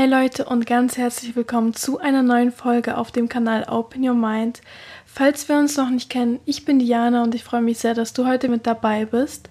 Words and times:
Hey 0.00 0.08
Leute 0.08 0.44
und 0.44 0.64
ganz 0.64 0.96
herzlich 0.96 1.34
willkommen 1.34 1.74
zu 1.74 1.98
einer 1.98 2.22
neuen 2.22 2.52
Folge 2.52 2.96
auf 2.96 3.10
dem 3.10 3.28
Kanal 3.28 3.64
Open 3.64 4.08
Your 4.08 4.14
Mind. 4.14 4.60
Falls 5.06 5.48
wir 5.48 5.56
uns 5.56 5.76
noch 5.76 5.90
nicht 5.90 6.08
kennen, 6.08 6.38
ich 6.44 6.64
bin 6.64 6.78
Diana 6.78 7.24
und 7.24 7.34
ich 7.34 7.42
freue 7.42 7.62
mich 7.62 7.78
sehr, 7.78 7.94
dass 7.94 8.12
du 8.12 8.24
heute 8.24 8.48
mit 8.48 8.64
dabei 8.64 9.06
bist. 9.06 9.50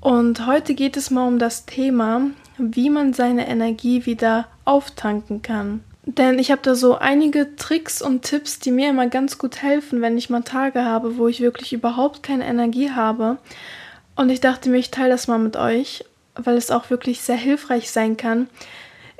Und 0.00 0.46
heute 0.46 0.72
geht 0.72 0.96
es 0.96 1.10
mal 1.10 1.28
um 1.28 1.38
das 1.38 1.66
Thema, 1.66 2.30
wie 2.56 2.88
man 2.88 3.12
seine 3.12 3.46
Energie 3.46 4.06
wieder 4.06 4.46
auftanken 4.64 5.42
kann. 5.42 5.84
Denn 6.06 6.38
ich 6.38 6.50
habe 6.50 6.62
da 6.62 6.74
so 6.74 6.96
einige 6.96 7.54
Tricks 7.56 8.00
und 8.00 8.22
Tipps, 8.22 8.60
die 8.60 8.70
mir 8.70 8.88
immer 8.88 9.08
ganz 9.08 9.36
gut 9.36 9.60
helfen, 9.60 10.00
wenn 10.00 10.16
ich 10.16 10.30
mal 10.30 10.44
Tage 10.44 10.82
habe, 10.82 11.18
wo 11.18 11.28
ich 11.28 11.42
wirklich 11.42 11.74
überhaupt 11.74 12.22
keine 12.22 12.46
Energie 12.46 12.90
habe. 12.92 13.36
Und 14.16 14.30
ich 14.30 14.40
dachte 14.40 14.70
mir, 14.70 14.78
ich 14.78 14.90
teile 14.90 15.10
das 15.10 15.28
mal 15.28 15.38
mit 15.38 15.58
euch, 15.58 16.06
weil 16.36 16.56
es 16.56 16.70
auch 16.70 16.88
wirklich 16.88 17.20
sehr 17.20 17.36
hilfreich 17.36 17.90
sein 17.90 18.16
kann. 18.16 18.48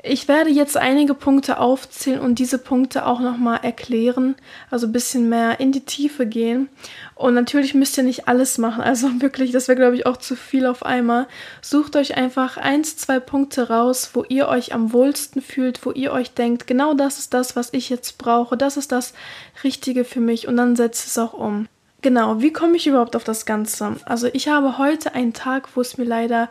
Ich 0.07 0.27
werde 0.27 0.51
jetzt 0.51 0.77
einige 0.77 1.15
Punkte 1.15 1.57
aufzählen 1.57 2.19
und 2.19 2.37
diese 2.37 2.59
Punkte 2.59 3.07
auch 3.07 3.19
nochmal 3.19 3.61
erklären, 3.63 4.35
also 4.69 4.85
ein 4.85 4.91
bisschen 4.91 5.29
mehr 5.29 5.59
in 5.59 5.71
die 5.71 5.83
Tiefe 5.83 6.27
gehen. 6.27 6.69
Und 7.15 7.33
natürlich 7.33 7.73
müsst 7.73 7.97
ihr 7.97 8.03
nicht 8.03 8.27
alles 8.27 8.59
machen, 8.59 8.83
also 8.83 9.09
wirklich, 9.21 9.51
das 9.51 9.67
wäre 9.67 9.77
glaube 9.77 9.95
ich 9.95 10.05
auch 10.05 10.17
zu 10.17 10.35
viel 10.35 10.67
auf 10.67 10.85
einmal. 10.85 11.25
Sucht 11.59 11.95
euch 11.95 12.17
einfach 12.17 12.57
eins, 12.57 12.97
zwei 12.97 13.19
Punkte 13.19 13.69
raus, 13.69 14.11
wo 14.13 14.23
ihr 14.29 14.47
euch 14.47 14.75
am 14.75 14.93
wohlsten 14.93 15.41
fühlt, 15.41 15.83
wo 15.87 15.91
ihr 15.91 16.11
euch 16.11 16.35
denkt, 16.35 16.67
genau 16.67 16.93
das 16.93 17.17
ist 17.17 17.33
das, 17.33 17.55
was 17.55 17.73
ich 17.73 17.89
jetzt 17.89 18.19
brauche, 18.19 18.57
das 18.57 18.77
ist 18.77 18.91
das 18.91 19.15
Richtige 19.63 20.05
für 20.05 20.19
mich 20.19 20.47
und 20.47 20.55
dann 20.55 20.75
setzt 20.75 21.07
es 21.07 21.17
auch 21.17 21.33
um. 21.33 21.67
Genau, 22.03 22.43
wie 22.43 22.53
komme 22.53 22.77
ich 22.77 22.85
überhaupt 22.85 23.15
auf 23.15 23.23
das 23.23 23.47
Ganze? 23.47 23.95
Also 24.05 24.27
ich 24.33 24.49
habe 24.49 24.77
heute 24.77 25.15
einen 25.15 25.33
Tag, 25.33 25.69
wo 25.75 25.81
es 25.81 25.97
mir 25.97 26.05
leider 26.05 26.47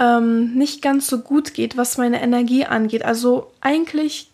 ähm, 0.00 0.54
nicht 0.54 0.82
ganz 0.82 1.06
so 1.06 1.18
gut 1.18 1.54
geht, 1.54 1.76
was 1.76 1.98
meine 1.98 2.20
Energie 2.22 2.64
angeht. 2.64 3.04
Also 3.04 3.52
eigentlich 3.60 4.30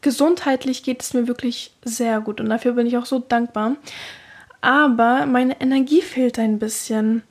gesundheitlich 0.00 0.82
geht 0.82 1.02
es 1.02 1.14
mir 1.14 1.28
wirklich 1.28 1.72
sehr 1.84 2.20
gut 2.20 2.40
und 2.40 2.48
dafür 2.48 2.72
bin 2.72 2.86
ich 2.86 2.96
auch 2.96 3.06
so 3.06 3.20
dankbar. 3.20 3.76
Aber 4.62 5.26
meine 5.26 5.60
Energie 5.60 6.02
fehlt 6.02 6.38
ein 6.38 6.58
bisschen 6.58 7.22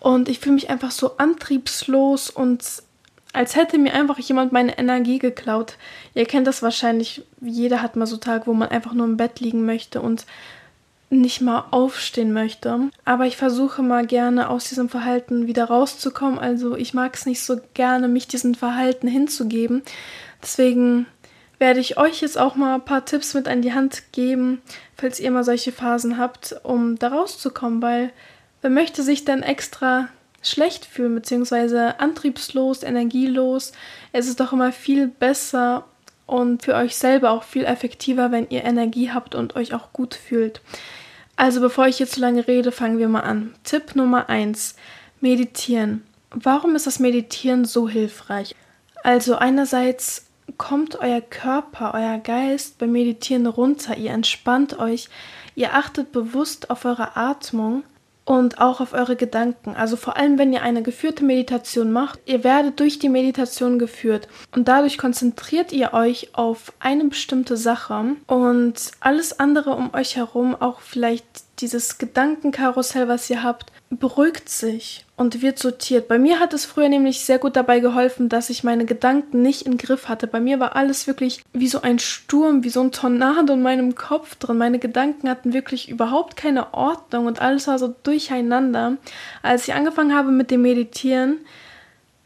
und 0.00 0.28
ich 0.28 0.40
fühle 0.40 0.56
mich 0.56 0.70
einfach 0.70 0.90
so 0.90 1.16
antriebslos 1.18 2.30
und 2.30 2.64
als 3.32 3.54
hätte 3.54 3.78
mir 3.78 3.94
einfach 3.94 4.18
jemand 4.18 4.50
meine 4.50 4.76
Energie 4.76 5.20
geklaut. 5.20 5.74
Ihr 6.14 6.26
kennt 6.26 6.48
das 6.48 6.62
wahrscheinlich, 6.62 7.22
jeder 7.40 7.80
hat 7.80 7.94
mal 7.94 8.06
so 8.06 8.16
Tage, 8.16 8.48
wo 8.48 8.54
man 8.54 8.70
einfach 8.70 8.92
nur 8.92 9.06
im 9.06 9.16
Bett 9.16 9.38
liegen 9.38 9.64
möchte 9.64 10.00
und 10.00 10.26
nicht 11.10 11.40
mal 11.40 11.64
aufstehen 11.72 12.32
möchte. 12.32 12.90
Aber 13.04 13.26
ich 13.26 13.36
versuche 13.36 13.82
mal 13.82 14.06
gerne 14.06 14.48
aus 14.48 14.68
diesem 14.68 14.88
Verhalten 14.88 15.48
wieder 15.48 15.64
rauszukommen. 15.64 16.38
Also 16.38 16.76
ich 16.76 16.94
mag 16.94 17.14
es 17.14 17.26
nicht 17.26 17.42
so 17.42 17.60
gerne, 17.74 18.08
mich 18.08 18.28
diesem 18.28 18.54
Verhalten 18.54 19.08
hinzugeben. 19.08 19.82
Deswegen 20.40 21.06
werde 21.58 21.80
ich 21.80 21.98
euch 21.98 22.22
jetzt 22.22 22.38
auch 22.38 22.54
mal 22.54 22.76
ein 22.76 22.84
paar 22.84 23.04
Tipps 23.04 23.34
mit 23.34 23.48
an 23.48 23.60
die 23.60 23.74
Hand 23.74 24.12
geben, 24.12 24.62
falls 24.96 25.20
ihr 25.20 25.30
mal 25.30 25.44
solche 25.44 25.72
Phasen 25.72 26.16
habt, 26.16 26.56
um 26.62 26.98
da 26.98 27.08
rauszukommen, 27.08 27.82
weil 27.82 28.10
wer 28.62 28.70
möchte 28.70 29.02
sich 29.02 29.24
denn 29.24 29.42
extra 29.42 30.08
schlecht 30.42 30.86
fühlen, 30.86 31.14
beziehungsweise 31.14 32.00
antriebslos, 32.00 32.82
energielos? 32.82 33.72
Es 34.12 34.26
ist 34.26 34.40
doch 34.40 34.54
immer 34.54 34.72
viel 34.72 35.08
besser 35.08 35.84
und 36.26 36.62
für 36.62 36.76
euch 36.76 36.96
selber 36.96 37.30
auch 37.30 37.42
viel 37.42 37.64
effektiver, 37.64 38.30
wenn 38.30 38.48
ihr 38.48 38.64
Energie 38.64 39.10
habt 39.10 39.34
und 39.34 39.56
euch 39.56 39.74
auch 39.74 39.92
gut 39.92 40.14
fühlt. 40.14 40.62
Also 41.40 41.62
bevor 41.62 41.86
ich 41.86 41.98
jetzt 41.98 42.16
zu 42.16 42.20
lange 42.20 42.46
rede, 42.46 42.70
fangen 42.70 42.98
wir 42.98 43.08
mal 43.08 43.20
an. 43.20 43.54
Tipp 43.64 43.96
Nummer 43.96 44.28
1. 44.28 44.74
Meditieren. 45.22 46.02
Warum 46.30 46.76
ist 46.76 46.86
das 46.86 46.98
Meditieren 46.98 47.64
so 47.64 47.88
hilfreich? 47.88 48.54
Also 49.04 49.36
einerseits 49.36 50.26
kommt 50.58 50.96
euer 51.00 51.22
Körper, 51.22 51.94
euer 51.94 52.18
Geist 52.18 52.76
beim 52.76 52.92
Meditieren 52.92 53.46
runter, 53.46 53.96
ihr 53.96 54.10
entspannt 54.10 54.78
euch, 54.78 55.08
ihr 55.54 55.72
achtet 55.72 56.12
bewusst 56.12 56.68
auf 56.68 56.84
eure 56.84 57.16
Atmung 57.16 57.84
und 58.30 58.60
auch 58.60 58.80
auf 58.80 58.92
eure 58.92 59.16
Gedanken. 59.16 59.74
Also 59.74 59.96
vor 59.96 60.16
allem, 60.16 60.38
wenn 60.38 60.52
ihr 60.52 60.62
eine 60.62 60.84
geführte 60.84 61.24
Meditation 61.24 61.90
macht, 61.90 62.20
ihr 62.26 62.44
werdet 62.44 62.78
durch 62.78 63.00
die 63.00 63.08
Meditation 63.08 63.76
geführt 63.76 64.28
und 64.54 64.68
dadurch 64.68 64.98
konzentriert 64.98 65.72
ihr 65.72 65.94
euch 65.94 66.28
auf 66.32 66.72
eine 66.78 67.06
bestimmte 67.06 67.56
Sache 67.56 68.14
und 68.28 68.92
alles 69.00 69.40
andere 69.40 69.70
um 69.70 69.92
euch 69.94 70.14
herum, 70.14 70.54
auch 70.54 70.78
vielleicht 70.78 71.24
dieses 71.58 71.98
Gedankenkarussell, 71.98 73.08
was 73.08 73.28
ihr 73.30 73.42
habt, 73.42 73.72
beruhigt 73.90 74.48
sich 74.48 75.04
und 75.16 75.42
wird 75.42 75.58
sortiert. 75.58 76.06
Bei 76.06 76.18
mir 76.18 76.38
hat 76.38 76.54
es 76.54 76.64
früher 76.64 76.88
nämlich 76.88 77.20
sehr 77.20 77.38
gut 77.38 77.56
dabei 77.56 77.80
geholfen, 77.80 78.28
dass 78.28 78.48
ich 78.48 78.62
meine 78.62 78.84
Gedanken 78.84 79.42
nicht 79.42 79.66
im 79.66 79.78
Griff 79.78 80.08
hatte. 80.08 80.28
Bei 80.28 80.38
mir 80.38 80.60
war 80.60 80.76
alles 80.76 81.08
wirklich 81.08 81.42
wie 81.52 81.66
so 81.66 81.82
ein 81.82 81.98
Sturm, 81.98 82.62
wie 82.62 82.70
so 82.70 82.80
ein 82.80 82.92
Tornado 82.92 83.52
in 83.52 83.62
meinem 83.62 83.96
Kopf 83.96 84.36
drin. 84.36 84.58
Meine 84.58 84.78
Gedanken 84.78 85.28
hatten 85.28 85.52
wirklich 85.52 85.88
überhaupt 85.88 86.36
keine 86.36 86.72
Ordnung 86.72 87.26
und 87.26 87.42
alles 87.42 87.66
war 87.66 87.80
so 87.80 87.92
durcheinander. 88.04 88.96
Als 89.42 89.66
ich 89.66 89.74
angefangen 89.74 90.14
habe 90.14 90.30
mit 90.30 90.52
dem 90.52 90.62
Meditieren, 90.62 91.38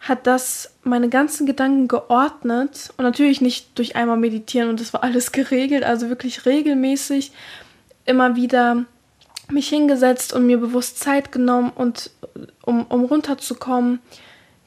hat 0.01 0.27
das 0.27 0.75
meine 0.83 1.09
ganzen 1.09 1.47
Gedanken 1.47 1.89
geordnet 1.89 2.93
und 2.99 3.05
natürlich 3.05 3.41
nicht 3.41 3.79
durch 3.79 3.97
einmal 3.97 4.19
meditieren 4.19 4.69
und 4.69 4.81
das 4.81 4.93
war 4.93 5.03
alles 5.03 5.33
geregelt, 5.33 5.83
also 5.83 6.11
wirklich 6.11 6.45
regelmäßig 6.45 7.33
immer 8.05 8.37
wieder 8.37 8.85
mich 9.51 9.69
hingesetzt 9.69 10.33
und 10.33 10.47
mir 10.47 10.59
bewusst 10.59 10.99
Zeit 10.99 11.33
genommen 11.33 11.73
und 11.75 12.11
um, 12.65 12.87
um 12.87 13.05
runterzukommen. 13.05 14.01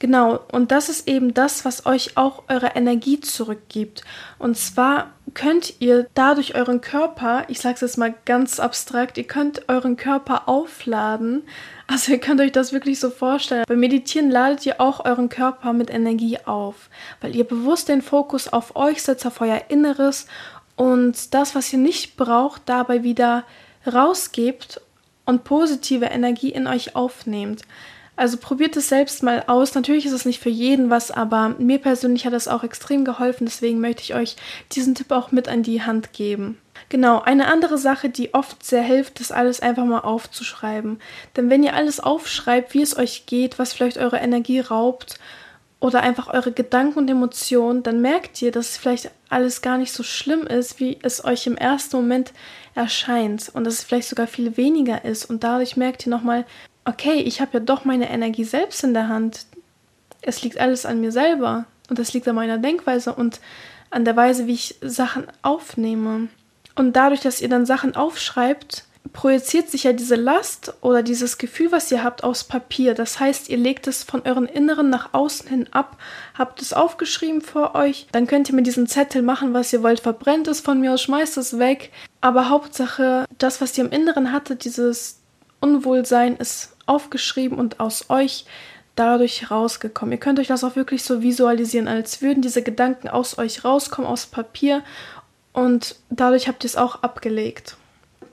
Genau, 0.00 0.38
und 0.52 0.70
das 0.70 0.88
ist 0.88 1.08
eben 1.08 1.34
das, 1.34 1.64
was 1.64 1.84
euch 1.84 2.16
auch 2.16 2.44
eure 2.48 2.76
Energie 2.76 3.18
zurückgibt. 3.18 4.04
Und 4.38 4.56
zwar 4.56 5.10
könnt 5.34 5.80
ihr 5.80 6.06
dadurch 6.14 6.54
euren 6.54 6.80
Körper, 6.80 7.44
ich 7.48 7.58
sage 7.58 7.74
es 7.74 7.80
jetzt 7.80 7.98
mal 7.98 8.14
ganz 8.24 8.60
abstrakt, 8.60 9.18
ihr 9.18 9.24
könnt 9.24 9.68
euren 9.68 9.96
Körper 9.96 10.48
aufladen. 10.48 11.42
Also 11.88 12.12
ihr 12.12 12.20
könnt 12.20 12.40
euch 12.40 12.52
das 12.52 12.72
wirklich 12.72 13.00
so 13.00 13.10
vorstellen. 13.10 13.64
Beim 13.66 13.80
Meditieren 13.80 14.30
ladet 14.30 14.64
ihr 14.66 14.80
auch 14.80 15.04
euren 15.04 15.28
Körper 15.28 15.72
mit 15.72 15.90
Energie 15.90 16.38
auf, 16.44 16.90
weil 17.20 17.34
ihr 17.34 17.44
bewusst 17.44 17.88
den 17.88 18.02
Fokus 18.02 18.46
auf 18.46 18.76
euch 18.76 19.02
setzt, 19.02 19.26
auf 19.26 19.40
euer 19.40 19.62
Inneres 19.68 20.26
und 20.76 21.34
das, 21.34 21.56
was 21.56 21.72
ihr 21.72 21.80
nicht 21.80 22.16
braucht, 22.16 22.62
dabei 22.66 23.02
wieder 23.02 23.42
rausgebt 23.88 24.80
und 25.24 25.44
positive 25.44 26.06
Energie 26.06 26.50
in 26.50 26.66
euch 26.66 26.96
aufnehmt. 26.96 27.62
Also 28.18 28.36
probiert 28.36 28.76
es 28.76 28.88
selbst 28.88 29.22
mal 29.22 29.44
aus. 29.46 29.76
Natürlich 29.76 30.04
ist 30.04 30.12
es 30.12 30.24
nicht 30.24 30.42
für 30.42 30.48
jeden 30.50 30.90
was, 30.90 31.12
aber 31.12 31.50
mir 31.58 31.78
persönlich 31.78 32.26
hat 32.26 32.32
es 32.32 32.48
auch 32.48 32.64
extrem 32.64 33.04
geholfen. 33.04 33.44
Deswegen 33.44 33.80
möchte 33.80 34.02
ich 34.02 34.14
euch 34.14 34.34
diesen 34.72 34.96
Tipp 34.96 35.12
auch 35.12 35.30
mit 35.30 35.48
an 35.48 35.62
die 35.62 35.82
Hand 35.82 36.12
geben. 36.12 36.58
Genau, 36.88 37.20
eine 37.20 37.46
andere 37.46 37.78
Sache, 37.78 38.08
die 38.08 38.34
oft 38.34 38.64
sehr 38.64 38.82
hilft, 38.82 39.20
ist 39.20 39.30
alles 39.30 39.60
einfach 39.60 39.84
mal 39.84 40.00
aufzuschreiben. 40.00 40.98
Denn 41.36 41.48
wenn 41.48 41.62
ihr 41.62 41.74
alles 41.74 42.00
aufschreibt, 42.00 42.74
wie 42.74 42.82
es 42.82 42.96
euch 42.96 43.26
geht, 43.26 43.60
was 43.60 43.72
vielleicht 43.72 43.98
eure 43.98 44.18
Energie 44.18 44.58
raubt 44.58 45.20
oder 45.80 46.02
einfach 46.02 46.28
eure 46.28 46.52
Gedanken 46.52 46.98
und 46.98 47.10
Emotionen, 47.10 47.82
dann 47.82 48.00
merkt 48.00 48.42
ihr, 48.42 48.50
dass 48.50 48.76
vielleicht 48.76 49.10
alles 49.28 49.62
gar 49.62 49.78
nicht 49.78 49.92
so 49.92 50.02
schlimm 50.02 50.46
ist, 50.46 50.80
wie 50.80 50.98
es 51.02 51.24
euch 51.24 51.46
im 51.46 51.56
ersten 51.56 51.96
Moment 51.96 52.32
erscheint 52.74 53.50
und 53.52 53.64
dass 53.64 53.74
es 53.74 53.84
vielleicht 53.84 54.08
sogar 54.08 54.26
viel 54.26 54.56
weniger 54.56 55.04
ist 55.04 55.26
und 55.26 55.44
dadurch 55.44 55.76
merkt 55.76 56.06
ihr 56.06 56.10
nochmal, 56.10 56.44
okay, 56.84 57.20
ich 57.20 57.40
habe 57.40 57.58
ja 57.58 57.60
doch 57.60 57.84
meine 57.84 58.10
Energie 58.10 58.44
selbst 58.44 58.82
in 58.82 58.94
der 58.94 59.08
Hand. 59.08 59.46
Es 60.20 60.42
liegt 60.42 60.58
alles 60.58 60.84
an 60.84 61.00
mir 61.00 61.12
selber 61.12 61.66
und 61.90 61.98
es 61.98 62.12
liegt 62.12 62.26
an 62.26 62.34
meiner 62.34 62.58
Denkweise 62.58 63.14
und 63.14 63.40
an 63.90 64.04
der 64.04 64.16
Weise, 64.16 64.46
wie 64.46 64.54
ich 64.54 64.76
Sachen 64.80 65.26
aufnehme. 65.42 66.28
Und 66.74 66.94
dadurch, 66.94 67.20
dass 67.20 67.40
ihr 67.40 67.48
dann 67.48 67.66
Sachen 67.66 67.94
aufschreibt, 67.94 68.84
projiziert 69.12 69.70
sich 69.70 69.84
ja 69.84 69.92
diese 69.92 70.14
Last 70.14 70.74
oder 70.80 71.02
dieses 71.02 71.38
Gefühl, 71.38 71.72
was 71.72 71.90
ihr 71.90 72.02
habt, 72.02 72.24
aufs 72.24 72.44
Papier. 72.44 72.94
Das 72.94 73.20
heißt, 73.20 73.48
ihr 73.48 73.56
legt 73.56 73.86
es 73.86 74.02
von 74.02 74.22
euren 74.22 74.46
Inneren 74.46 74.90
nach 74.90 75.14
außen 75.14 75.48
hin 75.48 75.68
ab, 75.72 75.96
habt 76.36 76.60
es 76.62 76.72
aufgeschrieben 76.72 77.40
vor 77.40 77.74
euch, 77.74 78.06
dann 78.12 78.26
könnt 78.26 78.48
ihr 78.48 78.54
mit 78.54 78.66
diesem 78.66 78.86
Zettel 78.86 79.22
machen, 79.22 79.54
was 79.54 79.72
ihr 79.72 79.82
wollt, 79.82 80.00
verbrennt 80.00 80.48
es 80.48 80.60
von 80.60 80.80
mir 80.80 80.92
aus, 80.92 81.02
schmeißt 81.02 81.36
es 81.38 81.58
weg. 81.58 81.90
Aber 82.20 82.48
Hauptsache, 82.48 83.24
das, 83.38 83.60
was 83.60 83.76
ihr 83.78 83.84
im 83.84 83.92
Inneren 83.92 84.32
hattet, 84.32 84.64
dieses 84.64 85.20
Unwohlsein, 85.60 86.36
ist 86.36 86.76
aufgeschrieben 86.86 87.58
und 87.58 87.80
aus 87.80 88.10
euch 88.10 88.44
dadurch 88.98 89.50
rausgekommen. 89.50 90.12
Ihr 90.12 90.18
könnt 90.18 90.40
euch 90.40 90.48
das 90.48 90.64
auch 90.64 90.76
wirklich 90.76 91.04
so 91.04 91.22
visualisieren, 91.22 91.88
als 91.88 92.20
würden 92.20 92.42
diese 92.42 92.62
Gedanken 92.62 93.08
aus 93.08 93.38
euch 93.38 93.64
rauskommen, 93.64 94.10
aus 94.10 94.26
Papier 94.26 94.82
und 95.52 95.96
dadurch 96.10 96.46
habt 96.46 96.62
ihr 96.62 96.68
es 96.68 96.76
auch 96.76 97.02
abgelegt. 97.02 97.77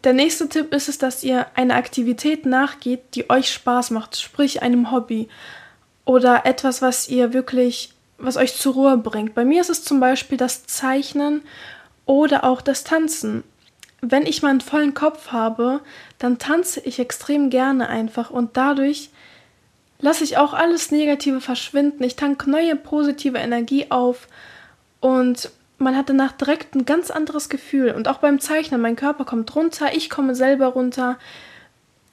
Der 0.06 0.14
nächste 0.14 0.48
Tipp 0.48 0.72
ist 0.72 0.88
es, 0.88 1.00
dass 1.00 1.24
ihr 1.24 1.48
einer 1.56 1.76
Aktivität 1.76 2.46
nachgeht, 2.46 3.02
die 3.16 3.28
euch 3.32 3.52
Spaß 3.52 3.90
macht, 3.90 4.22
sprich 4.22 4.62
einem 4.62 4.92
Hobby 4.92 5.28
oder 6.06 6.46
etwas, 6.46 6.84
was 6.84 7.10
ihr 7.10 7.34
wirklich, 7.34 7.92
was 8.20 8.38
euch 8.38 8.56
zur 8.56 8.76
Ruhe 8.76 8.98
bringt. 8.98 9.34
Bei 9.34 9.44
mir 9.44 9.62
ist 9.62 9.72
es 9.72 9.84
zum 9.84 10.00
Beispiel 10.00 10.38
das 10.38 10.68
Zeichnen 10.68 11.42
oder 12.06 12.44
auch 12.44 12.62
das 12.62 12.84
Tanzen. 12.84 13.44
Wenn 14.00 14.28
ich 14.28 14.44
mal 14.44 14.50
einen 14.50 14.62
vollen 14.62 14.94
Kopf 14.94 15.32
habe, 15.32 15.82
dann 16.20 16.38
tanze 16.38 16.82
ich 16.82 17.00
extrem 17.00 17.50
gerne 17.50 17.90
einfach 17.90 18.30
und 18.30 18.58
dadurch 18.58 19.10
lasse 19.98 20.24
ich 20.24 20.38
auch 20.38 20.54
alles 20.54 20.92
Negative 20.92 21.42
verschwinden. 21.42 22.04
Ich 22.04 22.16
tanke 22.16 22.48
neue 22.48 22.76
positive 22.76 23.40
Energie 23.40 23.88
auf 23.90 24.28
Und 25.00 25.50
man 25.78 25.96
hat 25.96 26.10
danach 26.10 26.32
direkt 26.32 26.76
ein 26.76 26.86
ganz 26.86 27.12
anderes 27.12 27.50
Gefühl. 27.50 27.92
Und 27.92 28.08
auch 28.08 28.18
beim 28.18 28.40
Zeichnen, 28.40 28.82
mein 28.82 28.96
Körper 28.96 29.26
kommt 29.26 29.56
runter, 29.56 29.94
ich 29.94 30.10
komme 30.10 30.36
selber 30.36 30.68
runter, 30.68 31.18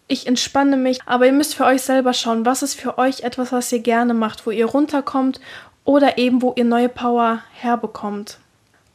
ich 0.09 0.27
entspanne 0.27 0.77
mich. 0.77 1.01
Aber 1.07 1.27
ihr 1.27 1.33
müsst 1.33 1.55
für 1.55 1.65
euch 1.65 1.83
selber 1.83 2.13
schauen, 2.13 2.45
was 2.45 2.63
ist 2.63 2.81
für 2.81 2.99
euch 2.99 3.21
etwas, 3.21 3.53
was 3.53 3.73
ihr 3.73 3.81
gerne 3.81 4.15
macht, 4.15 4.47
wo 4.47 4.51
ihr 4.51 4.67
runterkommt 4.67 5.41
oder 5.85 6.19
eben 6.19 6.43
wo 6.43 6.53
ihr 6.57 6.65
neue 6.65 6.89
Power 6.89 7.43
herbekommt. 7.53 8.39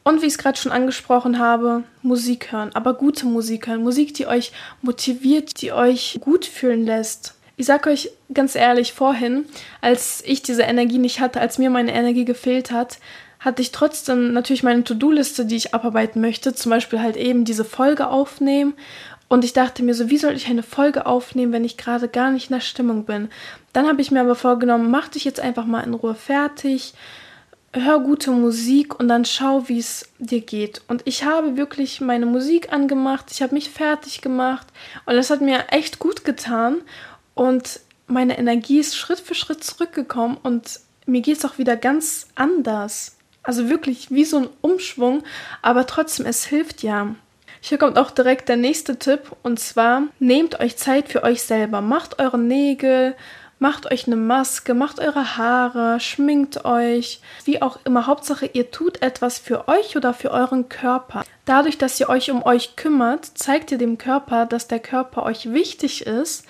Und 0.03 0.21
wie 0.21 0.27
ich 0.27 0.33
es 0.33 0.37
gerade 0.37 0.57
schon 0.57 0.71
angesprochen 0.71 1.37
habe, 1.37 1.83
Musik 2.01 2.53
hören, 2.53 2.71
aber 2.73 2.93
gute 2.93 3.25
Musik 3.25 3.67
hören. 3.67 3.83
Musik, 3.83 4.13
die 4.13 4.25
euch 4.25 4.53
motiviert, 4.81 5.61
die 5.61 5.73
euch 5.73 6.19
gut 6.21 6.45
fühlen 6.45 6.85
lässt. 6.85 7.35
Ich 7.57 7.65
sag 7.65 7.87
euch 7.87 8.11
ganz 8.33 8.55
ehrlich, 8.55 8.93
vorhin, 8.93 9.45
als 9.81 10.23
ich 10.25 10.43
diese 10.43 10.61
Energie 10.61 10.99
nicht 10.99 11.19
hatte, 11.19 11.41
als 11.41 11.57
mir 11.57 11.69
meine 11.69 11.93
Energie 11.93 12.23
gefehlt 12.23 12.71
hat, 12.71 12.99
hatte 13.39 13.61
ich 13.61 13.71
trotzdem 13.71 14.33
natürlich 14.33 14.63
meine 14.63 14.83
To-Do-Liste, 14.83 15.45
die 15.45 15.55
ich 15.55 15.73
abarbeiten 15.73 16.21
möchte, 16.21 16.53
zum 16.53 16.71
Beispiel 16.71 17.01
halt 17.01 17.17
eben 17.17 17.45
diese 17.45 17.65
Folge 17.65 18.07
aufnehmen. 18.07 18.73
Und 19.29 19.43
ich 19.43 19.53
dachte 19.53 19.83
mir 19.83 19.93
so, 19.93 20.09
wie 20.09 20.17
soll 20.17 20.33
ich 20.33 20.47
eine 20.47 20.63
Folge 20.63 21.05
aufnehmen, 21.05 21.51
wenn 21.51 21.65
ich 21.65 21.77
gerade 21.77 22.07
gar 22.07 22.31
nicht 22.31 22.49
in 22.49 22.55
der 22.55 22.61
Stimmung 22.61 23.03
bin? 23.03 23.29
Dann 23.73 23.87
habe 23.87 24.01
ich 24.01 24.09
mir 24.09 24.21
aber 24.21 24.35
vorgenommen, 24.35 24.89
mach 24.89 25.09
dich 25.09 25.25
jetzt 25.25 25.39
einfach 25.39 25.65
mal 25.65 25.81
in 25.81 25.93
Ruhe 25.93 26.15
fertig, 26.15 26.93
hör 27.73 27.99
gute 27.99 28.31
Musik 28.31 28.97
und 28.99 29.07
dann 29.09 29.25
schau, 29.25 29.67
wie 29.67 29.79
es 29.79 30.09
dir 30.17 30.41
geht. 30.41 30.81
Und 30.87 31.01
ich 31.05 31.25
habe 31.25 31.57
wirklich 31.57 32.01
meine 32.01 32.25
Musik 32.25 32.71
angemacht, 32.71 33.25
ich 33.31 33.41
habe 33.41 33.53
mich 33.53 33.69
fertig 33.69 34.21
gemacht 34.21 34.67
und 35.05 35.15
das 35.15 35.29
hat 35.29 35.41
mir 35.41 35.65
echt 35.71 35.99
gut 35.99 36.23
getan. 36.23 36.77
Und 37.35 37.81
meine 38.07 38.37
Energie 38.37 38.79
ist 38.79 38.95
Schritt 38.95 39.19
für 39.19 39.35
Schritt 39.35 39.63
zurückgekommen 39.63 40.37
und 40.41 40.79
mir 41.05 41.21
geht 41.21 41.37
es 41.37 41.45
auch 41.45 41.57
wieder 41.57 41.75
ganz 41.75 42.27
anders. 42.35 43.16
Also 43.47 43.69
wirklich 43.69 44.11
wie 44.11 44.25
so 44.25 44.39
ein 44.39 44.49
Umschwung, 44.59 45.23
aber 45.61 45.85
trotzdem, 45.87 46.25
es 46.25 46.43
hilft 46.43 46.83
ja. 46.83 47.15
Hier 47.61 47.77
kommt 47.77 47.97
auch 47.97 48.11
direkt 48.11 48.49
der 48.49 48.57
nächste 48.57 48.99
Tipp 48.99 49.31
und 49.41 49.57
zwar 49.57 50.03
nehmt 50.19 50.59
euch 50.59 50.75
Zeit 50.75 51.07
für 51.07 51.23
euch 51.23 51.43
selber. 51.43 51.79
Macht 51.79 52.19
eure 52.19 52.37
Nägel, 52.37 53.15
macht 53.57 53.89
euch 53.89 54.05
eine 54.05 54.17
Maske, 54.17 54.73
macht 54.73 54.99
eure 54.99 55.37
Haare, 55.37 56.01
schminkt 56.01 56.65
euch, 56.65 57.21
wie 57.45 57.61
auch 57.61 57.79
immer. 57.85 58.05
Hauptsache, 58.05 58.47
ihr 58.51 58.69
tut 58.69 59.01
etwas 59.01 59.39
für 59.39 59.69
euch 59.69 59.95
oder 59.95 60.13
für 60.13 60.31
euren 60.31 60.67
Körper. 60.67 61.23
Dadurch, 61.45 61.77
dass 61.77 62.01
ihr 62.01 62.09
euch 62.09 62.29
um 62.29 62.43
euch 62.43 62.75
kümmert, 62.75 63.23
zeigt 63.23 63.71
ihr 63.71 63.77
dem 63.77 63.97
Körper, 63.97 64.45
dass 64.45 64.67
der 64.67 64.79
Körper 64.79 65.23
euch 65.23 65.53
wichtig 65.53 66.05
ist 66.05 66.43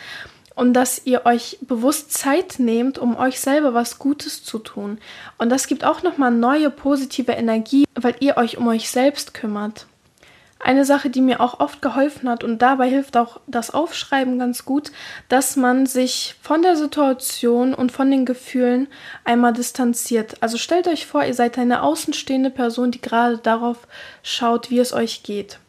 und 0.57 0.73
dass 0.73 1.03
ihr 1.05 1.27
euch 1.27 1.59
bewusst 1.61 2.11
Zeit 2.11 2.55
nehmt, 2.57 2.97
um 2.97 3.15
euch 3.15 3.39
selber 3.39 3.75
was 3.75 3.99
Gutes 3.99 4.43
zu 4.43 4.57
tun. 4.57 4.97
Und 5.37 5.49
das 5.49 5.67
gibt 5.67 5.83
auch 5.83 6.01
nochmal 6.01 6.31
neue 6.31 6.71
positive 6.71 7.31
Energie, 7.31 7.85
weil 7.93 8.15
ihr 8.21 8.37
euch 8.37 8.57
um 8.57 8.67
euch 8.67 8.89
selbst 8.89 9.35
kümmert. 9.35 9.85
Eine 10.59 10.83
Sache, 10.83 11.11
die 11.11 11.21
mir 11.21 11.41
auch 11.41 11.59
oft 11.59 11.83
geholfen 11.83 12.27
hat 12.27 12.43
und 12.43 12.63
dabei 12.63 12.89
hilft 12.89 13.17
auch 13.17 13.39
das 13.45 13.69
Aufschreiben 13.69 14.39
ganz 14.39 14.65
gut, 14.65 14.91
dass 15.29 15.57
man 15.57 15.85
sich 15.85 16.33
von 16.41 16.63
der 16.63 16.75
Situation 16.75 17.75
und 17.75 17.91
von 17.91 18.09
den 18.09 18.25
Gefühlen 18.25 18.87
einmal 19.25 19.53
distanziert. 19.53 20.37
Also 20.41 20.57
stellt 20.57 20.87
euch 20.87 21.05
vor, 21.05 21.23
ihr 21.23 21.35
seid 21.35 21.59
eine 21.59 21.83
außenstehende 21.83 22.49
Person, 22.49 22.89
die 22.89 23.01
gerade 23.01 23.37
darauf 23.37 23.87
schaut, 24.23 24.71
wie 24.71 24.79
es 24.79 24.91
euch 24.91 25.21
geht. 25.21 25.59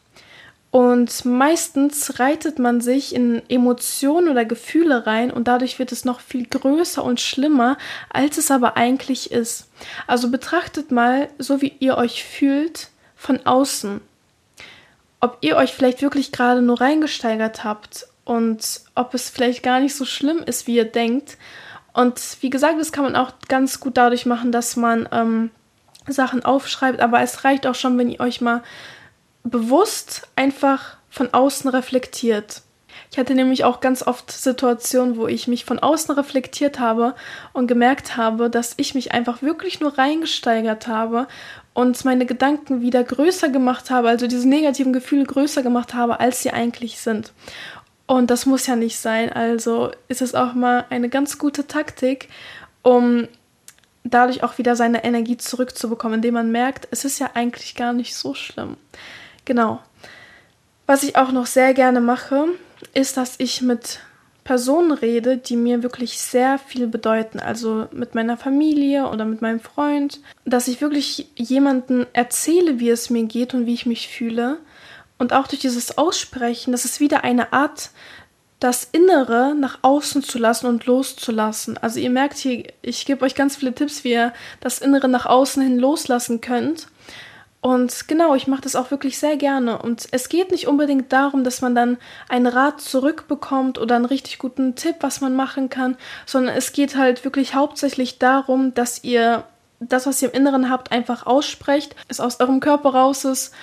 Und 0.71 1.25
meistens 1.25 2.19
reitet 2.19 2.59
man 2.59 2.79
sich 2.79 3.15
in 3.15 3.41
Emotionen 3.49 4.29
oder 4.29 4.45
Gefühle 4.45 5.07
rein 5.07 5.31
und 5.31 5.47
dadurch 5.47 5.79
wird 5.79 5.91
es 5.91 6.05
noch 6.05 6.19
viel 6.19 6.45
größer 6.45 7.03
und 7.03 7.19
schlimmer, 7.19 7.77
als 8.09 8.37
es 8.37 8.51
aber 8.51 8.77
eigentlich 8.77 9.31
ist. 9.31 9.67
Also 10.05 10.29
betrachtet 10.29 10.91
mal, 10.91 11.29
so 11.39 11.61
wie 11.61 11.73
ihr 11.79 11.97
euch 11.97 12.23
fühlt, 12.23 12.89
von 13.15 13.45
außen. 13.47 13.99
Ob 15.21 15.39
ihr 15.41 15.57
euch 15.57 15.73
vielleicht 15.73 16.03
wirklich 16.03 16.31
gerade 16.31 16.61
nur 16.61 16.79
reingesteigert 16.79 17.63
habt 17.63 18.07
und 18.23 18.81
ob 18.93 19.15
es 19.15 19.29
vielleicht 19.29 19.63
gar 19.63 19.79
nicht 19.79 19.95
so 19.95 20.05
schlimm 20.05 20.37
ist, 20.45 20.67
wie 20.67 20.75
ihr 20.75 20.85
denkt. 20.85 21.37
Und 21.93 22.21
wie 22.41 22.51
gesagt, 22.51 22.79
das 22.79 22.91
kann 22.91 23.03
man 23.03 23.15
auch 23.15 23.31
ganz 23.47 23.79
gut 23.79 23.97
dadurch 23.97 24.27
machen, 24.27 24.51
dass 24.51 24.75
man 24.75 25.09
ähm, 25.11 25.49
Sachen 26.07 26.45
aufschreibt, 26.45 26.99
aber 26.99 27.21
es 27.21 27.43
reicht 27.43 27.65
auch 27.65 27.75
schon, 27.75 27.97
wenn 27.97 28.09
ihr 28.09 28.19
euch 28.19 28.39
mal 28.39 28.61
bewusst 29.49 30.27
einfach 30.35 30.97
von 31.09 31.33
außen 31.33 31.69
reflektiert. 31.69 32.61
Ich 33.11 33.17
hatte 33.17 33.33
nämlich 33.33 33.63
auch 33.63 33.79
ganz 33.79 34.05
oft 34.05 34.31
Situationen, 34.31 35.17
wo 35.17 35.27
ich 35.27 35.47
mich 35.47 35.65
von 35.65 35.79
außen 35.79 36.13
reflektiert 36.13 36.79
habe 36.79 37.15
und 37.53 37.67
gemerkt 37.67 38.17
habe, 38.17 38.49
dass 38.49 38.75
ich 38.77 38.93
mich 38.93 39.11
einfach 39.13 39.41
wirklich 39.41 39.79
nur 39.79 39.97
reingesteigert 39.97 40.87
habe 40.87 41.27
und 41.73 42.03
meine 42.05 42.25
Gedanken 42.25 42.81
wieder 42.81 43.03
größer 43.03 43.49
gemacht 43.49 43.89
habe, 43.89 44.09
also 44.09 44.27
diese 44.27 44.47
negativen 44.47 44.93
Gefühle 44.93 45.23
größer 45.23 45.63
gemacht 45.63 45.93
habe, 45.93 46.19
als 46.19 46.43
sie 46.43 46.51
eigentlich 46.51 46.99
sind. 46.99 47.31
Und 48.05 48.29
das 48.29 48.45
muss 48.45 48.67
ja 48.67 48.75
nicht 48.75 48.99
sein. 48.99 49.31
Also 49.31 49.91
ist 50.07 50.21
es 50.21 50.35
auch 50.35 50.53
mal 50.53 50.85
eine 50.89 51.09
ganz 51.09 51.37
gute 51.37 51.67
Taktik, 51.67 52.27
um 52.83 53.27
dadurch 54.03 54.43
auch 54.43 54.57
wieder 54.57 54.75
seine 54.75 55.03
Energie 55.03 55.37
zurückzubekommen, 55.37 56.15
indem 56.15 56.35
man 56.35 56.51
merkt, 56.51 56.87
es 56.91 57.05
ist 57.05 57.19
ja 57.19 57.31
eigentlich 57.33 57.75
gar 57.75 57.93
nicht 57.93 58.15
so 58.15 58.33
schlimm. 58.33 58.77
Genau. 59.49 59.79
Was 60.85 61.01
ich 61.01 61.15
auch 61.15 61.31
noch 61.31 61.47
sehr 61.47 61.73
gerne 61.73 62.01
mache, 62.01 62.49
ist, 62.93 63.17
dass 63.17 63.33
ich 63.39 63.63
mit 63.63 63.99
Personen 64.43 64.91
rede, 64.91 65.37
die 65.37 65.55
mir 65.55 65.81
wirklich 65.81 66.19
sehr 66.19 66.59
viel 66.59 66.85
bedeuten. 66.85 67.39
Also 67.39 67.87
mit 67.91 68.13
meiner 68.13 68.37
Familie 68.37 69.09
oder 69.09 69.25
mit 69.25 69.41
meinem 69.41 69.59
Freund. 69.59 70.19
Dass 70.45 70.67
ich 70.67 70.81
wirklich 70.81 71.31
jemanden 71.35 72.05
erzähle, 72.13 72.79
wie 72.79 72.91
es 72.91 73.09
mir 73.09 73.23
geht 73.23 73.55
und 73.55 73.65
wie 73.65 73.73
ich 73.73 73.87
mich 73.87 74.07
fühle. 74.07 74.59
Und 75.17 75.33
auch 75.33 75.47
durch 75.47 75.61
dieses 75.61 75.97
Aussprechen, 75.97 76.71
das 76.71 76.85
ist 76.85 76.99
wieder 76.99 77.23
eine 77.23 77.51
Art, 77.51 77.89
das 78.59 78.87
Innere 78.91 79.55
nach 79.55 79.79
außen 79.81 80.21
zu 80.21 80.37
lassen 80.37 80.67
und 80.67 80.85
loszulassen. 80.85 81.75
Also 81.79 81.99
ihr 81.99 82.11
merkt 82.11 82.37
hier, 82.37 82.65
ich 82.83 83.07
gebe 83.07 83.25
euch 83.25 83.33
ganz 83.33 83.55
viele 83.55 83.73
Tipps, 83.73 84.03
wie 84.03 84.11
ihr 84.11 84.31
das 84.59 84.77
Innere 84.77 85.09
nach 85.09 85.25
außen 85.25 85.63
hin 85.63 85.79
loslassen 85.79 86.39
könnt. 86.39 86.85
Und 87.61 88.07
genau, 88.07 88.35
ich 88.35 88.47
mache 88.47 88.61
das 88.61 88.75
auch 88.75 88.89
wirklich 88.89 89.19
sehr 89.19 89.35
gerne. 89.35 89.81
Und 89.81 90.07
es 90.11 90.29
geht 90.29 90.51
nicht 90.51 90.67
unbedingt 90.67 91.11
darum, 91.11 91.43
dass 91.43 91.61
man 91.61 91.75
dann 91.75 91.97
einen 92.29 92.47
Rat 92.47 92.79
zurückbekommt 92.79 93.77
oder 93.77 93.95
einen 93.95 94.05
richtig 94.05 94.37
guten 94.37 94.75
Tipp, 94.75 94.97
was 95.01 95.19
man 95.19 95.35
machen 95.35 95.69
kann, 95.69 95.97
sondern 96.25 96.55
es 96.55 96.71
geht 96.71 96.95
halt 96.95 97.25
wirklich 97.25 97.55
hauptsächlich 97.55 98.17
darum, 98.17 98.73
dass 98.73 99.03
ihr 99.03 99.43
das, 99.81 100.05
was 100.05 100.21
ihr 100.21 100.29
im 100.29 100.39
Inneren 100.39 100.69
habt, 100.69 100.91
einfach 100.91 101.25
aussprecht, 101.25 101.95
es 102.07 102.19
aus 102.19 102.39
eurem 102.39 102.61
Körper 102.61 102.91
raus 102.91 103.25
ist 103.25 103.53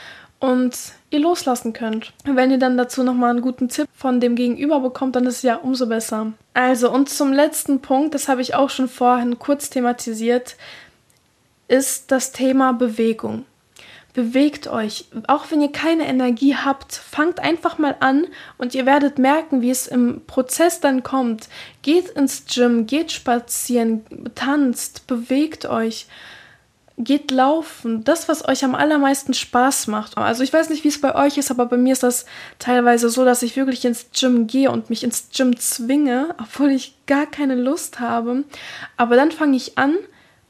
und 0.41 0.77
ihr 1.11 1.21
loslassen 1.21 1.73
könnt. 1.73 2.13
Wenn 2.25 2.51
ihr 2.51 2.59
dann 2.59 2.77
dazu 2.77 3.03
nochmal 3.03 3.31
einen 3.31 3.41
guten 3.41 3.69
Tipp 3.69 3.89
von 3.95 4.21
dem 4.21 4.35
Gegenüber 4.35 4.81
bekommt, 4.81 5.17
dann 5.17 5.27
ist 5.27 5.37
es 5.39 5.43
ja 5.43 5.57
umso 5.57 5.87
besser. 5.87 6.33
Also, 6.53 6.91
und 6.91 7.09
zum 7.09 7.33
letzten 7.33 7.81
Punkt, 7.81 8.15
das 8.15 8.29
habe 8.29 8.43
ich 8.43 8.55
auch 8.55 8.69
schon 8.69 8.89
vorhin 8.89 9.39
kurz 9.39 9.71
thematisiert, 9.71 10.57
ist 11.69 12.11
das 12.11 12.33
Thema 12.33 12.73
Bewegung 12.73 13.47
bewegt 14.17 14.67
euch. 14.67 15.05
Auch 15.27 15.51
wenn 15.51 15.61
ihr 15.61 15.71
keine 15.71 16.07
Energie 16.07 16.57
habt, 16.57 16.95
fangt 16.95 17.39
einfach 17.39 17.77
mal 17.77 17.97
an 18.01 18.27
und 18.57 18.75
ihr 18.75 18.87
werdet 18.87 19.19
merken, 19.19 19.61
wie 19.61 19.71
es 19.71 19.87
im 19.87 20.23
Prozess 20.27 20.81
dann 20.81 21.03
kommt. 21.03 21.51
Geht 21.83 22.09
ins 22.09 22.47
Gym, 22.47 22.87
geht 22.87 23.13
spazieren, 23.13 24.07
tanzt, 24.35 25.07
bewegt 25.07 25.67
euch. 25.67 26.07
Geht 26.97 27.31
laufen, 27.31 28.05
das, 28.05 28.27
was 28.27 28.49
euch 28.49 28.65
am 28.65 28.75
allermeisten 28.75 29.35
Spaß 29.35 29.87
macht. 29.89 30.17
Also 30.17 30.43
ich 30.43 30.53
weiß 30.53 30.71
nicht, 30.71 30.83
wie 30.83 30.89
es 30.89 30.99
bei 31.03 31.15
euch 31.15 31.37
ist, 31.37 31.51
aber 31.51 31.67
bei 31.67 31.77
mir 31.77 31.93
ist 31.93 32.03
das 32.03 32.25
teilweise 32.59 33.11
so, 33.11 33.23
dass 33.27 33.43
ich 33.43 33.55
wirklich 33.55 33.85
ins 33.85 34.07
Gym 34.19 34.47
gehe 34.47 34.71
und 34.71 34.89
mich 34.89 35.05
ins 35.05 35.29
Gym 35.29 35.59
zwinge, 35.59 36.35
obwohl 36.41 36.71
ich 36.71 36.97
gar 37.05 37.27
keine 37.27 37.55
Lust 37.55 38.01
habe. 38.01 38.45
Aber 38.97 39.17
dann 39.17 39.31
fange 39.31 39.59
ich 39.59 39.77
an, 39.77 39.95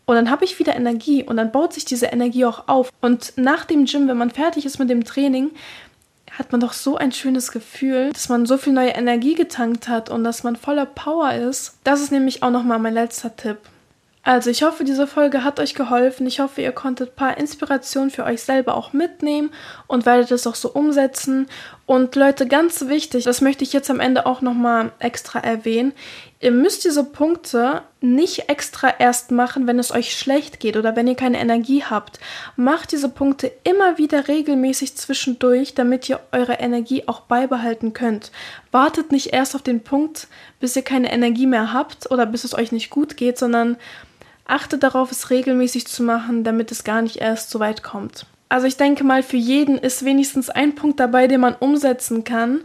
und 0.06 0.14
dann 0.14 0.30
habe 0.30 0.44
ich 0.44 0.58
wieder 0.58 0.76
Energie 0.76 1.24
und 1.24 1.36
dann 1.36 1.50
baut 1.50 1.72
sich 1.72 1.84
diese 1.84 2.06
Energie 2.06 2.44
auch 2.44 2.68
auf. 2.68 2.92
Und 3.00 3.32
nach 3.36 3.64
dem 3.64 3.86
Gym, 3.86 4.06
wenn 4.06 4.16
man 4.16 4.30
fertig 4.30 4.64
ist 4.64 4.78
mit 4.78 4.88
dem 4.88 5.04
Training, 5.04 5.50
hat 6.38 6.52
man 6.52 6.60
doch 6.60 6.72
so 6.72 6.96
ein 6.96 7.12
schönes 7.12 7.50
Gefühl, 7.50 8.10
dass 8.12 8.28
man 8.28 8.46
so 8.46 8.56
viel 8.56 8.72
neue 8.72 8.90
Energie 8.90 9.34
getankt 9.34 9.88
hat 9.88 10.08
und 10.08 10.22
dass 10.22 10.44
man 10.44 10.54
voller 10.54 10.86
Power 10.86 11.32
ist. 11.32 11.78
Das 11.82 12.00
ist 12.00 12.12
nämlich 12.12 12.42
auch 12.42 12.50
nochmal 12.50 12.78
mein 12.78 12.94
letzter 12.94 13.34
Tipp. 13.34 13.58
Also 14.22 14.50
ich 14.50 14.64
hoffe, 14.64 14.84
diese 14.84 15.06
Folge 15.06 15.44
hat 15.44 15.60
euch 15.60 15.74
geholfen. 15.74 16.26
Ich 16.26 16.40
hoffe, 16.40 16.60
ihr 16.60 16.72
konntet 16.72 17.10
ein 17.10 17.14
paar 17.16 17.38
Inspirationen 17.38 18.10
für 18.10 18.24
euch 18.24 18.42
selber 18.42 18.76
auch 18.76 18.92
mitnehmen 18.92 19.50
und 19.86 20.04
werdet 20.04 20.32
es 20.32 20.46
auch 20.48 20.56
so 20.56 20.72
umsetzen. 20.72 21.46
Und 21.86 22.16
Leute, 22.16 22.48
ganz 22.48 22.88
wichtig, 22.88 23.24
das 23.24 23.40
möchte 23.40 23.62
ich 23.62 23.72
jetzt 23.72 23.90
am 23.90 24.00
Ende 24.00 24.26
auch 24.26 24.40
nochmal 24.40 24.90
extra 24.98 25.38
erwähnen. 25.38 25.92
Ihr 26.40 26.50
müsst 26.50 26.84
diese 26.84 27.04
Punkte 27.04 27.82
nicht 28.00 28.48
extra 28.48 28.92
erst 28.98 29.30
machen, 29.30 29.68
wenn 29.68 29.78
es 29.78 29.92
euch 29.92 30.18
schlecht 30.18 30.58
geht 30.58 30.76
oder 30.76 30.96
wenn 30.96 31.06
ihr 31.06 31.14
keine 31.14 31.38
Energie 31.38 31.84
habt. 31.84 32.18
Macht 32.56 32.90
diese 32.90 33.08
Punkte 33.08 33.52
immer 33.62 33.98
wieder 33.98 34.26
regelmäßig 34.26 34.96
zwischendurch, 34.96 35.74
damit 35.74 36.08
ihr 36.08 36.18
eure 36.32 36.54
Energie 36.54 37.04
auch 37.06 37.20
beibehalten 37.20 37.92
könnt. 37.92 38.32
Wartet 38.72 39.12
nicht 39.12 39.32
erst 39.32 39.54
auf 39.54 39.62
den 39.62 39.84
Punkt, 39.84 40.26
bis 40.58 40.74
ihr 40.74 40.82
keine 40.82 41.12
Energie 41.12 41.46
mehr 41.46 41.72
habt 41.72 42.10
oder 42.10 42.26
bis 42.26 42.42
es 42.42 42.54
euch 42.54 42.72
nicht 42.72 42.90
gut 42.90 43.16
geht, 43.16 43.38
sondern 43.38 43.76
Achte 44.46 44.78
darauf, 44.78 45.10
es 45.10 45.30
regelmäßig 45.30 45.88
zu 45.88 46.04
machen, 46.04 46.44
damit 46.44 46.70
es 46.70 46.84
gar 46.84 47.02
nicht 47.02 47.16
erst 47.16 47.50
so 47.50 47.58
weit 47.58 47.82
kommt. 47.82 48.26
Also 48.48 48.66
ich 48.66 48.76
denke 48.76 49.04
mal, 49.04 49.22
für 49.22 49.36
jeden 49.36 49.78
ist 49.78 50.04
wenigstens 50.04 50.50
ein 50.50 50.74
Punkt 50.74 51.00
dabei, 51.00 51.26
den 51.26 51.40
man 51.40 51.54
umsetzen 51.54 52.24
kann 52.24 52.60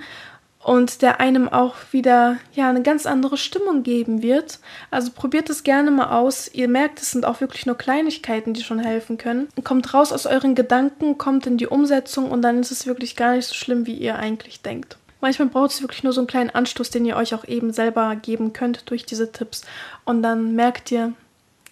und 0.64 1.02
der 1.02 1.20
einem 1.20 1.50
auch 1.50 1.76
wieder 1.92 2.38
ja 2.54 2.70
eine 2.70 2.84
ganz 2.84 3.06
andere 3.06 3.38
Stimmung 3.38 3.84
geben 3.84 4.22
wird. 4.22 4.60
Also 4.92 5.12
probiert 5.12 5.50
es 5.50 5.64
gerne 5.64 5.90
mal 5.90 6.18
aus. 6.18 6.50
Ihr 6.54 6.68
merkt, 6.68 7.02
es 7.02 7.12
sind 7.12 7.26
auch 7.26 7.42
wirklich 7.42 7.66
nur 7.66 7.78
Kleinigkeiten, 7.78 8.54
die 8.54 8.64
schon 8.64 8.80
helfen 8.80 9.18
können. 9.18 9.48
Kommt 9.64 9.94
raus 9.94 10.12
aus 10.12 10.28
euren 10.28 10.54
Gedanken, 10.54 11.18
kommt 11.18 11.48
in 11.48 11.58
die 11.58 11.68
Umsetzung 11.68 12.30
und 12.30 12.42
dann 12.44 12.60
ist 12.60 12.72
es 12.72 12.86
wirklich 12.86 13.16
gar 13.16 13.36
nicht 13.36 13.48
so 13.48 13.56
schlimm, 13.56 13.88
wie 13.88 13.96
ihr 13.96 14.18
eigentlich 14.18 14.62
denkt. 14.62 14.98
Manchmal 15.20 15.50
braucht 15.50 15.72
es 15.72 15.82
wirklich 15.82 16.04
nur 16.04 16.14
so 16.14 16.22
einen 16.22 16.28
kleinen 16.28 16.50
Anstoß, 16.50 16.90
den 16.90 17.06
ihr 17.06 17.16
euch 17.16 17.36
auch 17.36 17.48
eben 17.48 17.72
selber 17.74 18.16
geben 18.16 18.54
könnt 18.54 18.90
durch 18.90 19.06
diese 19.06 19.32
Tipps. 19.32 19.64
Und 20.04 20.24
dann 20.24 20.56
merkt 20.56 20.92
ihr 20.92 21.14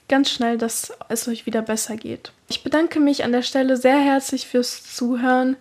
ganz 0.09 0.29
schnell, 0.29 0.57
dass 0.57 0.91
es 1.07 1.27
euch 1.27 1.45
wieder 1.45 1.61
besser 1.61 1.95
geht. 1.95 2.31
Ich 2.49 2.63
bedanke 2.63 2.99
mich 2.99 3.23
an 3.23 3.31
der 3.31 3.43
Stelle 3.43 3.77
sehr 3.77 3.99
herzlich 3.99 4.47
fürs 4.47 4.83
Zuhören. 4.95 5.55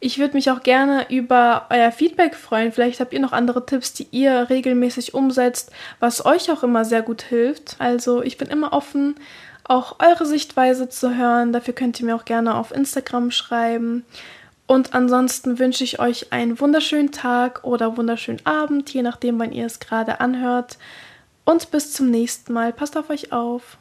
Ich 0.00 0.18
würde 0.18 0.34
mich 0.34 0.50
auch 0.50 0.62
gerne 0.62 1.06
über 1.08 1.66
euer 1.70 1.90
Feedback 1.90 2.34
freuen. 2.34 2.72
Vielleicht 2.72 3.00
habt 3.00 3.14
ihr 3.14 3.20
noch 3.20 3.32
andere 3.32 3.64
Tipps, 3.64 3.94
die 3.94 4.06
ihr 4.10 4.50
regelmäßig 4.50 5.14
umsetzt, 5.14 5.72
was 5.98 6.26
euch 6.26 6.50
auch 6.50 6.62
immer 6.62 6.84
sehr 6.84 7.02
gut 7.02 7.22
hilft. 7.22 7.76
Also 7.78 8.22
ich 8.22 8.36
bin 8.36 8.48
immer 8.48 8.74
offen, 8.74 9.16
auch 9.64 10.00
eure 10.00 10.26
Sichtweise 10.26 10.90
zu 10.90 11.16
hören. 11.16 11.52
Dafür 11.52 11.72
könnt 11.74 11.98
ihr 11.98 12.06
mir 12.06 12.16
auch 12.16 12.26
gerne 12.26 12.54
auf 12.56 12.70
Instagram 12.70 13.30
schreiben. 13.30 14.04
Und 14.66 14.94
ansonsten 14.94 15.58
wünsche 15.58 15.84
ich 15.84 16.00
euch 16.00 16.32
einen 16.32 16.60
wunderschönen 16.60 17.10
Tag 17.10 17.64
oder 17.64 17.96
wunderschönen 17.96 18.44
Abend, 18.44 18.90
je 18.90 19.02
nachdem, 19.02 19.38
wann 19.38 19.52
ihr 19.52 19.66
es 19.66 19.80
gerade 19.80 20.20
anhört. 20.20 20.78
Und 21.44 21.70
bis 21.70 21.92
zum 21.92 22.10
nächsten 22.10 22.52
Mal. 22.52 22.72
Passt 22.72 22.96
auf 22.96 23.10
euch 23.10 23.32
auf. 23.32 23.78